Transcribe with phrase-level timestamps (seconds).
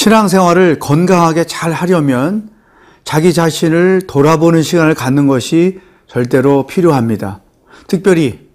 [0.00, 2.48] 신앙생활을 건강하게 잘 하려면
[3.04, 7.42] 자기 자신을 돌아보는 시간을 갖는 것이 절대로 필요합니다.
[7.86, 8.48] 특별히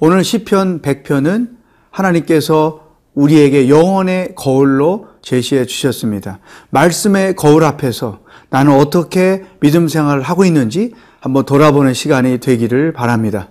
[0.00, 1.56] 오늘 시편 100편은
[1.90, 6.38] 하나님께서 우리에게 영원의 거울로 제시해 주셨습니다.
[6.70, 13.48] 말씀의 거울 앞에서 나는 어떻게 믿음 생활을 하고 있는지 한번 돌아보는 시간이 되기를 바랍니다.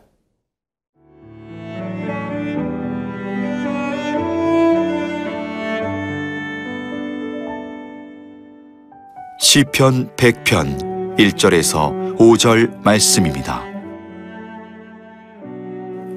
[9.54, 13.62] 시편 100편 1절에서 5절 말씀입니다.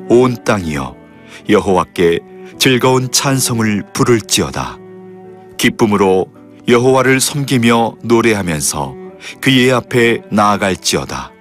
[0.08, 0.94] 온 땅이여
[1.48, 2.20] 여호와께
[2.60, 4.78] 즐거운 찬송을 부를지어다.
[5.58, 6.28] 기쁨으로
[6.68, 8.94] 여호와를 섬기며 노래하면서
[9.40, 11.32] 그의 앞에 나아갈지어다.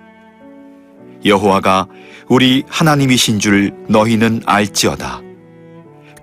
[1.26, 1.86] 여호와가
[2.28, 5.22] 우리 하나님이신 줄 너희는 알지어다.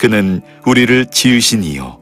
[0.00, 2.00] 그는 우리를 지으신 이요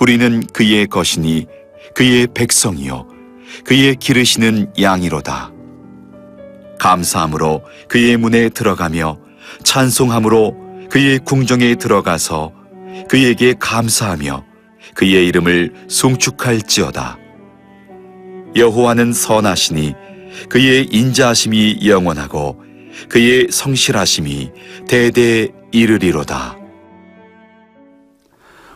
[0.00, 1.46] 우리는 그의 것이니
[1.94, 3.09] 그의 백성이요
[3.64, 5.52] 그의 기르시는 양이로다.
[6.78, 9.18] 감사함으로 그의 문에 들어가며
[9.62, 12.52] 찬송함으로 그의 궁정에 들어가서
[13.08, 14.44] 그에게 감사하며
[14.94, 17.18] 그의 이름을 송축할지어다.
[18.56, 19.94] 여호와는 선하시니
[20.48, 22.62] 그의 인자하심이 영원하고
[23.08, 24.50] 그의 성실하심이
[24.88, 26.56] 대대 이르리로다.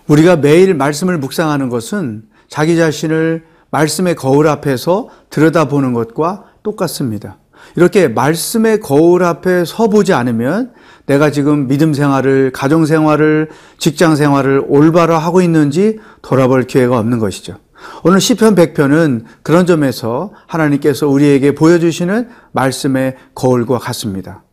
[0.06, 7.38] 우리가 매일 말씀을 묵상하는 것은 자기 자신을 말씀의 거울 앞에서 들여다보는 것과 똑같습니다.
[7.74, 10.72] 이렇게 말씀의 거울 앞에 서보지 않으면
[11.06, 13.48] 내가 지금 믿음 생활을, 가정 생활을,
[13.78, 17.56] 직장 생활을 올바로 하고 있는지 돌아볼 기회가 없는 것이죠.
[18.04, 24.44] 오늘 시편 100편은 그런 점에서 하나님께서 우리에게 보여주시는 말씀의 거울과 같습니다.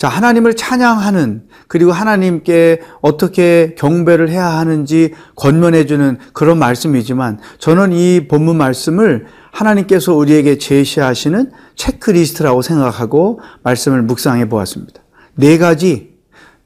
[0.00, 8.26] 자, 하나님을 찬양하는 그리고 하나님께 어떻게 경배를 해야 하는지 권면해 주는 그런 말씀이지만 저는 이
[8.26, 15.02] 본문 말씀을 하나님께서 우리에게 제시하시는 체크리스트라고 생각하고 말씀을 묵상해 보았습니다.
[15.34, 16.14] 네 가지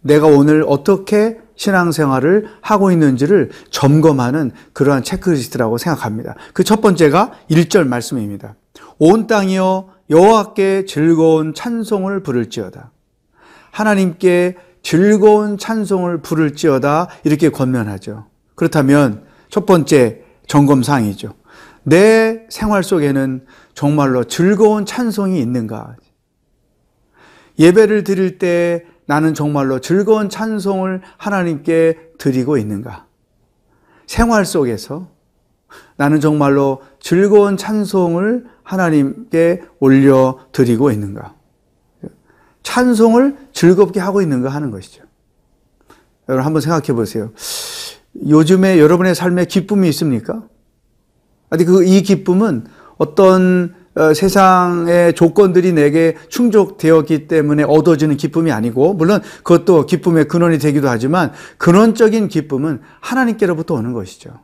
[0.01, 6.37] 내가 오늘 어떻게 신앙생활을 하고 있는지를 점검하는 그러한 체크리스트라고 생각합니다.
[6.53, 8.55] 그 첫 번째가 1절 말씀입니다.
[9.01, 12.94] 온 땅이여 여호와께 즐거운 찬송을 부를지어다.
[13.75, 18.27] 하나님께 즐거운 찬송을 부를지어다 이렇게 권면하죠.
[18.55, 21.35] 그렇다면 첫 번째 점검사항이죠.
[21.83, 25.97] 내 생활 속에는 정말로 즐거운 찬송이 있는가?
[27.59, 33.07] 예배를 드릴 때 나는 정말로 즐거운 찬송을 하나님께 드리고 있는가?
[34.07, 35.09] 생활 속에서
[35.97, 41.35] 나는 정말로 즐거운 찬송을 하나님께 올려 드리고 있는가?
[42.65, 45.05] 찬송을 즐겁게 하고 있는가 하는 것이죠.
[46.29, 47.31] 여러분 한번 생각해 보세요.
[48.29, 50.43] 요즘에 여러분의 삶에 기쁨이 있습니까?
[51.51, 52.67] 아니 그이 기쁨은
[52.99, 60.89] 어떤 어, 세상의 조건들이 내게 충족되었기 때문에 얻어지는 기쁨이 아니고 물론 그것도 기쁨의 근원이 되기도
[60.89, 64.41] 하지만 근원적인 기쁨은 하나님께로부터 오는 것이죠.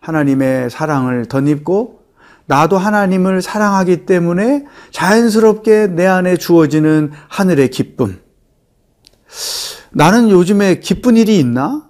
[0.00, 2.05] 하나님의 사랑을 덧입고
[2.46, 8.20] 나도 하나님을 사랑하기 때문에 자연스럽게 내 안에 주어지는 하늘의 기쁨.
[9.90, 11.88] 나는 요즘에 기쁜 일이 있나?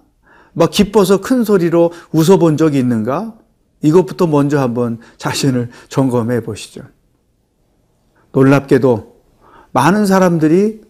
[0.53, 3.35] 막 기뻐서 큰 소리로 웃어본 적이 있는가?
[3.81, 6.81] 이것부터 먼저 한번 자신을 점검해 보시죠.
[8.31, 9.17] 놀랍게도
[9.71, 10.81] 많은 사람들이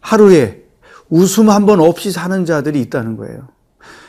[0.00, 0.64] 하루에
[1.08, 3.48] 웃음 한 번 없이 사는 자들이 있다는 거예요.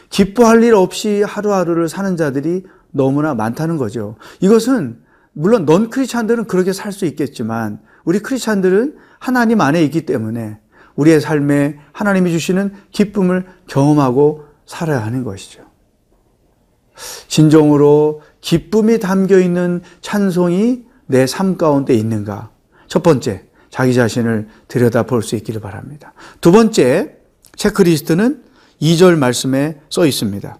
[0.09, 2.63] 기뻐할 일 없이 하루하루를 사는 자들이
[2.95, 4.15] 너무나 많다는 거죠.
[4.39, 5.01] 이것은
[5.33, 10.59] 물론 넌 크리스찬들은 그렇게 살 수 있겠지만 우리 크리스찬들은 하나님 안에 있기 때문에
[10.95, 15.63] 우리의 삶에 하나님이 주시는 기쁨을 경험하고 살아야 하는 것이죠.
[17.27, 22.51] 진정으로 기쁨이 담겨 있는 찬송이 내 삶 가운데 있는가?
[22.87, 26.13] 첫 번째, 자기 자신을 들여다 볼 수 있기를 바랍니다.
[26.39, 27.17] 두 번째,
[27.57, 28.43] 체크리스트는
[28.81, 30.59] 2절 말씀에 써 있습니다.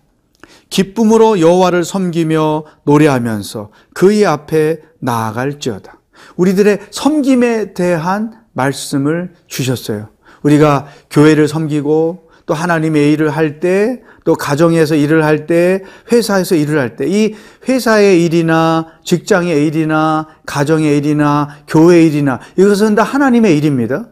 [0.69, 5.99] 기쁨으로 여호와를 섬기며 노래하면서 그의 앞에 나아갈지어다.
[6.35, 10.09] 우리들의 섬김에 대한 말씀을 주셨어요.
[10.43, 15.81] 우리가 교회를 섬기고 또 하나님의 일을 할 때, 또 가정에서 일을 할 때,
[16.11, 17.33] 회사에서 일을 할 때, 이
[17.67, 24.09] 회사의 일이나 직장의 일이나 가정의 일이나 교회 일이나 이것은 다 하나님의 일입니다.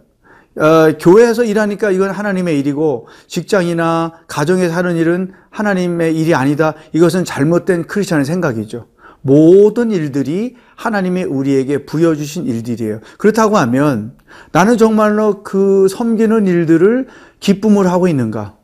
[0.55, 6.75] 어, 교회에서 일하니까 이건 하나님의 일이고 직장이나 가정에서 하는 일은 하나님의 일이 아니다.
[6.93, 8.87] 이것은 잘못된 크리스천의 생각이죠.
[9.21, 12.99] 모든 일들이 하나님의 우리에게 부여주신 일들이에요.
[13.17, 14.17] 그렇다고 하면
[14.51, 17.07] 나는 정말로 그 섬기는 일들을
[17.39, 18.57] 기쁨을 하고 있는가?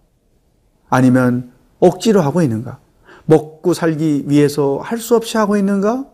[0.90, 2.80] 아니면 억지로 하고 있는가?
[3.26, 6.06] 먹고 살기 위해서 할 수 없이 하고 있는가?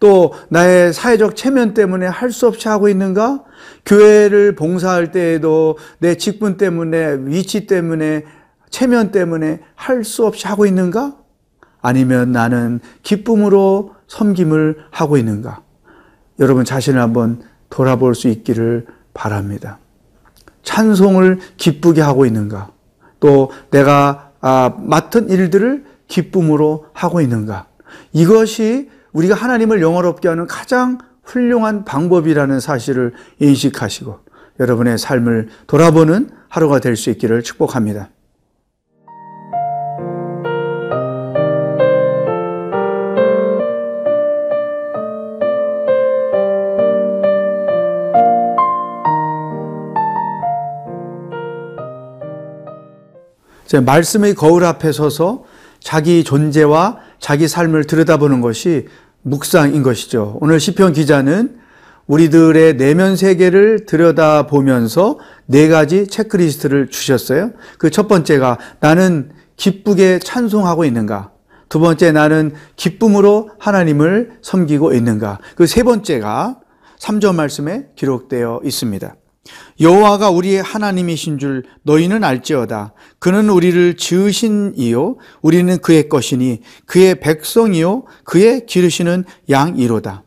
[0.00, 3.44] 또 나의 사회적 체면 때문에 할 수 없이 하고 있는가?
[3.86, 8.24] 교회를 봉사할 때에도 내 직분 때문에 위치 때문에
[8.70, 11.16] 체면 때문에 할 수 없이 하고 있는가?
[11.80, 15.62] 아니면 나는 기쁨으로 섬김을 하고 있는가?
[16.38, 19.78] 여러분 자신을 한번 돌아볼 수 있기를 바랍니다.
[20.62, 22.70] 찬송을 기쁘게 하고 있는가?
[23.20, 27.66] 또 내가 아, 맡은 일들을 기쁨으로 하고 있는가?
[28.12, 34.18] 이것이 우리가 하나님을 영화롭게 하는 가장 훌륭한 방법이라는 사실을 인식하시고
[34.60, 38.10] 여러분의 삶을 돌아보는 하루가 될 수 있기를 축복합니다.
[53.82, 55.42] 말씀의 거울 앞에 서서
[55.80, 58.86] 자기 존재와 자기 삶을 들여다보는 것이
[59.24, 60.38] 묵상인 것이죠.
[60.40, 61.58] 오늘 시편 기자는
[62.06, 67.52] 우리들의 내면 세계를 들여다보면서 네 가지 체크리스트를 주셨어요.
[67.78, 71.32] 그 첫 번째가 나는 기쁘게 찬송하고 있는가?
[71.70, 75.38] 두 번째 나는 기쁨으로 하나님을 섬기고 있는가?
[75.56, 76.60] 그 세 번째가
[76.98, 79.14] 3절 말씀에 기록되어 있습니다.
[79.80, 82.92] 여호와가 우리의 하나님이신 줄 너희는 알지어다.
[83.18, 90.22] 그는 우리를 지으신 이요 우리는 그의 것이니 그의 백성이요 그의 기르시는 양이로다.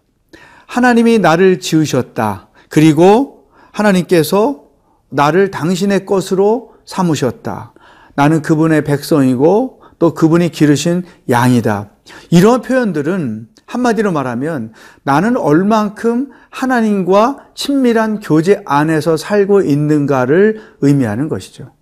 [0.65, 2.49] 하나님이 나를 지으셨다.
[2.69, 4.63] 그리고 하나님께서
[5.09, 7.73] 나를 당신의 것으로 삼으셨다.
[8.15, 11.91] 나는 그분의 백성이고 또 그분이 기르신 양이다.
[12.29, 14.73] 이런 표현들은 한마디로 말하면
[15.03, 21.73] 나는 얼만큼 하나님과 친밀한 교제 안에서 살고 있는가를 의미하는 것이죠.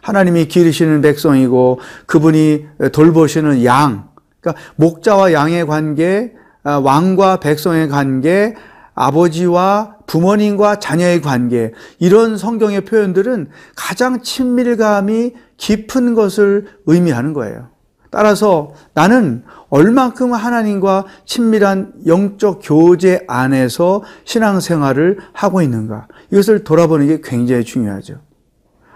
[0.00, 4.08] 하나님이 기르시는 백성이고 그분이 돌보시는 양,
[4.40, 6.32] 그러니까 목자와 양의 관계,
[6.64, 8.54] 아, 왕과 백성의 관계,
[8.94, 17.68] 아버지와 부모님과 자녀의 관계, 이런 성경의 표현들은 가장 친밀감이 깊은 것을 의미하는 거예요.
[18.10, 26.08] 따라서 나는 얼만큼 하나님과 친밀한 영적 교제 안에서 신앙생활을 하고 있는가.
[26.30, 28.20] 이것을 돌아보는 게 굉장히 중요하죠.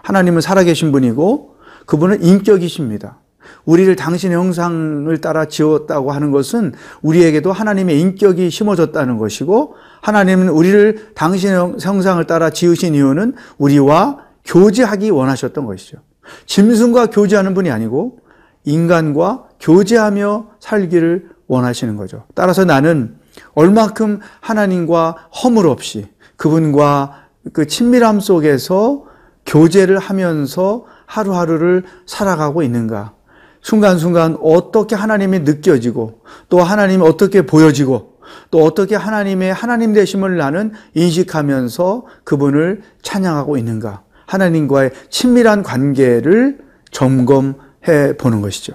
[0.03, 1.57] 하나님은 살아계신 분이고
[1.87, 3.19] 그분은 인격이십니다.
[3.65, 6.73] 우리를 당신의 형상을 따라 지었다고 하는 것은
[7.03, 15.67] 우리에게도 하나님의 인격이 심어졌다는 것이고 하나님은 우리를 당신의 형상을 따라 지으신 이유는 우리와 교제하기 원하셨던
[15.67, 15.99] 것이죠.
[16.47, 18.19] 짐승과 교제하는 분이 아니고
[18.65, 22.25] 인간과 교제하며 살기를 원하시는 거죠.
[22.35, 23.17] 따라서 나는
[23.55, 29.05] 얼마큼 하나님과 허물 없이 그분과 그 친밀함 속에서
[29.47, 33.15] 교제를 하면서 하루하루를 살아가고 있는가.
[33.61, 38.13] 순간순간 어떻게 하나님이 느껴지고 또 하나님이 어떻게 보여지고
[38.51, 44.03] 또 어떻게 하나님의 하나님 되심을 나는 인식하면서 그분을 찬양하고 있는가.
[44.27, 46.59] 하나님과의 친밀한 관계를
[46.91, 47.55] 점검
[47.89, 48.75] 해 보는 것이죠.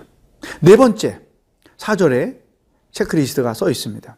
[0.62, 1.20] 네 번째,
[1.78, 2.38] 4절에
[2.92, 4.18] 체크리스트가 써 있습니다.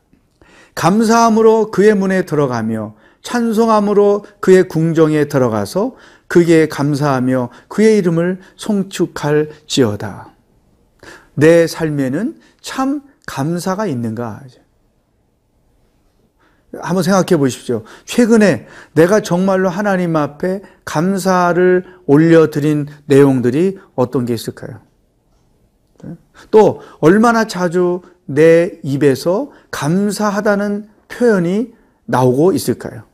[0.76, 5.96] 감사함으로 그의 문에 들어가며 찬송함으로 그의 궁정에 들어가서
[6.28, 10.34] 그에게 감사하며 그의 이름을 송축할지어다.
[11.34, 14.42] 내 삶에는 참 감사가 있는가?
[16.74, 17.84] 한번 생각해 보십시오.
[18.06, 24.80] 최근에 내가 정말로 하나님 앞에 감사를 올려드린 내용들이 어떤 게 있을까요?
[26.52, 31.74] 또, 얼마나 자주 내 입에서 감사하다는 표현이
[32.06, 33.09] 나오고 있을까요?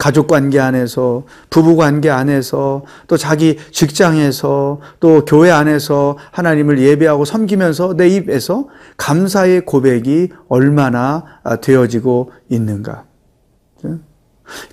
[0.00, 7.94] 가족 관계 안에서, 부부 관계 안에서, 또 자기 직장에서, 또 교회 안에서 하나님을 예배하고 섬기면서
[7.98, 8.66] 내 입에서
[8.96, 11.24] 감사의 고백이 얼마나
[11.60, 13.04] 되어지고 있는가.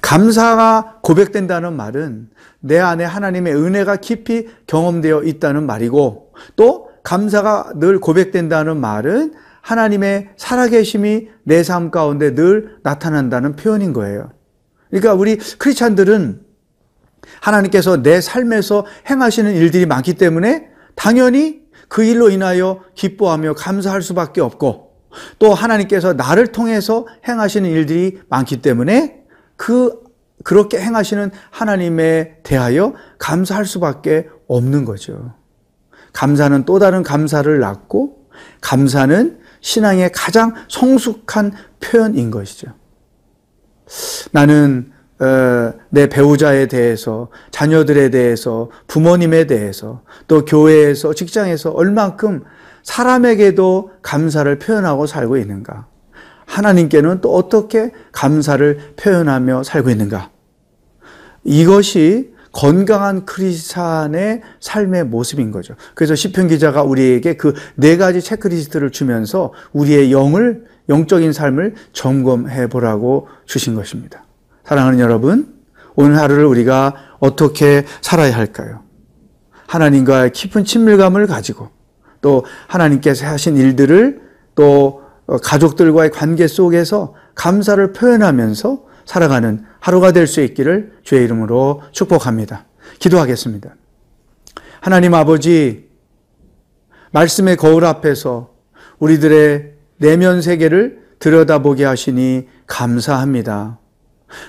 [0.01, 2.29] 감사가 고백된다는 말은
[2.61, 11.27] 내 안에 하나님의 은혜가 깊이 경험되어 있다는 말이고 또 감사가 늘 고백된다는 말은 하나님의 살아계심이
[11.43, 14.29] 내 삶 가운데 늘 나타난다는 표현인 거예요.
[14.89, 16.41] 그러니까 우리 크리스찬들은
[17.41, 24.87] 하나님께서 내 삶에서 행하시는 일들이 많기 때문에 당연히 그 일로 인하여 기뻐하며 감사할 수밖에 없고
[25.39, 29.23] 또 하나님께서 나를 통해서 행하시는 일들이 많기 때문에
[29.55, 30.07] 그
[30.43, 35.33] 그렇게 행하시는 하나님에 대하여 감사할 수밖에 없는 거죠.
[36.13, 38.27] 감사는 또 다른 감사를 낳고
[38.61, 42.73] 감사는 신앙의 가장 성숙한 표현인 것이죠.
[44.31, 52.43] 나는 어, 내 배우자에 대해서, 자녀들에 대해서, 부모님에 대해서, 또 교회에서, 직장에서 얼만큼
[52.83, 55.87] 사람에게도 감사를 표현하고 살고 있는가?
[56.45, 60.29] 하나님께는 또 어떻게 감사를 표현하며 살고 있는가?
[61.43, 65.75] 이것이 건강한 크리스찬의 삶의 모습인 거죠.
[65.95, 73.27] 그래서 시편 기자가 우리에게 그 네 가지 체크리스트를 주면서 우리의 영을 영적인 삶을 점검해 보라고
[73.45, 74.23] 주신 것입니다.
[74.63, 75.55] 사랑하는 여러분,
[75.95, 78.83] 오늘 하루를 우리가 어떻게 살아야 할까요?
[79.67, 81.69] 하나님과의 깊은 친밀감을 가지고
[82.21, 84.21] 또 하나님께서 하신 일들을
[84.55, 85.03] 또
[85.43, 92.65] 가족들과의 관계 속에서 감사를 표현하면서 살아가는 하루가 될 수 있기를 주의 이름으로 축복합니다.
[92.99, 93.75] 기도하겠습니다.
[94.79, 95.89] 하나님 아버지,
[97.11, 98.53] 말씀의 거울 앞에서
[98.99, 103.79] 우리들의 내면 세계를 들여다보게 하시니 감사합니다.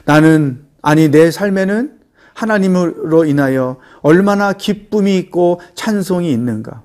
[0.05, 1.99] 나는, 아니, 내 삶에는
[2.35, 6.85] 하나님으로 인하여 얼마나 기쁨이 있고 찬송이 있는가.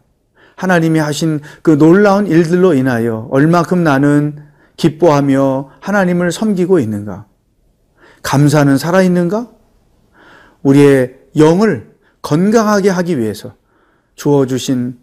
[0.56, 4.38] 하나님이 하신 그 놀라운 일들로 인하여 얼마큼 나는
[4.78, 7.26] 기뻐하며 하나님을 섬기고 있는가.
[8.24, 9.50] 감사는 살아있는가?
[10.64, 13.54] 우리의 영을 건강하게 하기 위해서
[14.16, 14.98] 주어주신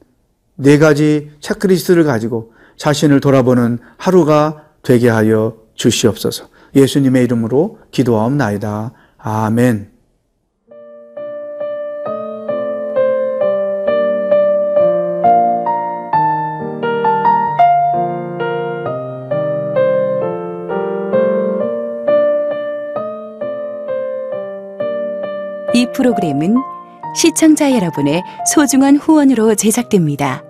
[0.56, 6.49] 네 가지 체크리스트를 가지고 자신을 돌아보는 하루가 되게 하여 주시옵소서.
[6.75, 8.92] 예수님의 이름으로 기도하옵나이다.
[9.18, 9.90] 아멘.
[25.75, 26.56] 이 프로그램은
[27.14, 28.22] 시청자 여러분의
[28.54, 30.50] 소중한 후원으로 제작됩니다.